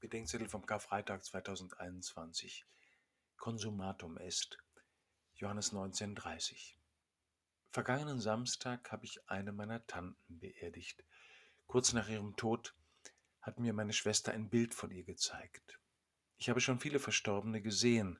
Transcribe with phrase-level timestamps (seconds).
[0.00, 2.64] Bedenkzettel vom Karfreitag 2021.
[3.36, 4.56] Konsumatum est.
[5.34, 6.74] Johannes 19,30.
[7.70, 11.04] Vergangenen Samstag habe ich eine meiner Tanten beerdigt.
[11.66, 12.74] Kurz nach ihrem Tod
[13.42, 15.78] hat mir meine Schwester ein Bild von ihr gezeigt.
[16.38, 18.18] Ich habe schon viele Verstorbene gesehen.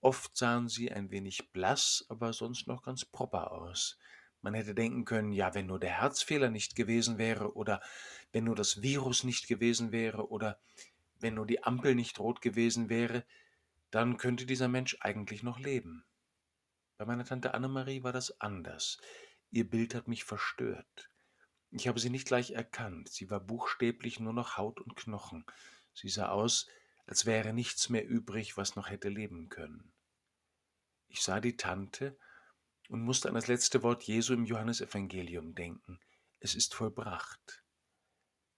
[0.00, 3.98] Oft sahen sie ein wenig blass, aber sonst noch ganz proper aus.
[4.40, 7.82] Man hätte denken können, ja, wenn nur der Herzfehler nicht gewesen wäre oder
[8.32, 10.58] wenn nur das Virus nicht gewesen wäre oder
[11.20, 13.24] wenn nur die Ampel nicht rot gewesen wäre,
[13.90, 16.04] dann könnte dieser Mensch eigentlich noch leben.
[16.96, 18.98] Bei meiner Tante Annemarie war das anders.
[19.50, 21.10] Ihr Bild hat mich verstört.
[21.70, 23.08] Ich habe sie nicht gleich erkannt.
[23.08, 25.44] Sie war buchstäblich nur noch Haut und Knochen.
[25.94, 26.66] Sie sah aus,
[27.06, 29.92] als wäre nichts mehr übrig, was noch hätte leben können.
[31.08, 32.18] Ich sah die Tante
[32.88, 36.00] und musste an das letzte Wort Jesu im Johannesevangelium denken.
[36.40, 37.64] Es ist vollbracht.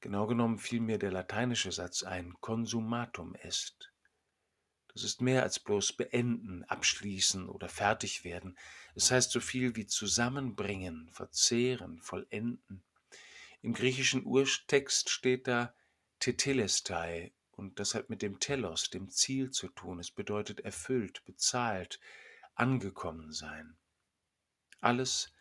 [0.01, 3.93] Genau genommen fiel mir der lateinische Satz ein, consumatum est.
[4.93, 8.59] Das ist mehr als bloß beenden, abschließen oder fertig werden.
[8.95, 12.83] Es heißt so viel wie zusammenbringen, verzehren, vollenden.
[13.63, 15.75] Im griechischen Urtext steht da
[16.19, 20.01] tetelestai und das hat mit dem Telos, dem Ziel zu tun.
[20.01, 22.01] Es bedeutet erfüllt, bezahlt,
[22.55, 23.77] angekommen sein.
[24.81, 25.33] Alles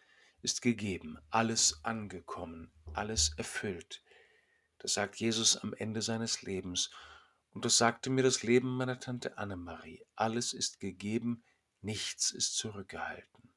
[0.42, 4.04] ist gegeben, alles angekommen, alles erfüllt.
[4.80, 6.90] Das sagt Jesus am Ende seines Lebens.
[7.52, 10.06] Und das sagte mir das Leben meiner Tante Annemarie.
[10.16, 11.44] Alles ist gegeben,
[11.82, 13.54] nichts ist zurückgehalten.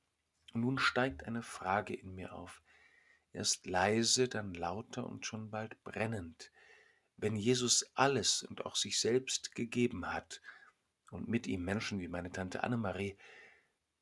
[0.52, 2.62] Und nun steigt eine Frage in mir auf.
[3.32, 6.50] Erst leise, dann lauter und schon bald brennend.
[7.16, 10.42] Wenn Jesus alles und auch sich selbst gegeben hat
[11.10, 13.16] und mit ihm Menschen wie meine Tante Annemarie,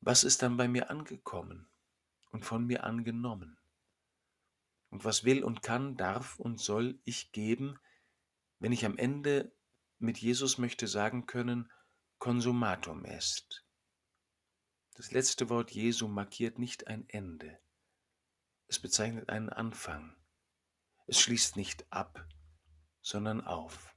[0.01, 1.69] was ist dann bei mir angekommen
[2.31, 3.60] und von mir angenommen?
[5.01, 7.79] Und was will und kann, darf und soll ich geben,
[8.59, 9.51] wenn ich am Ende
[9.97, 11.71] mit Jesus möchte sagen können,
[12.19, 13.65] consumatum est.
[14.93, 17.59] Das letzte Wort Jesu markiert nicht ein Ende.
[18.67, 20.15] Es bezeichnet einen Anfang.
[21.07, 22.23] Es schließt nicht ab,
[23.01, 23.95] sondern auf.